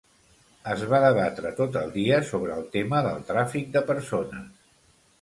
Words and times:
Es 0.75 0.85
va 0.93 1.01
debatre 1.03 1.51
tot 1.59 1.77
el 1.83 1.93
dia 1.99 2.19
sobre 2.33 2.57
el 2.57 2.67
tema 2.79 3.05
del 3.11 3.23
tràfic 3.31 3.73
de 3.79 3.89
persones. 3.95 4.53